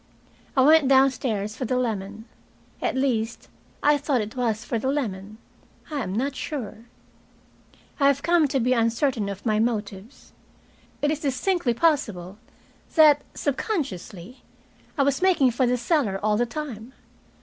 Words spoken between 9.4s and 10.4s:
my motives.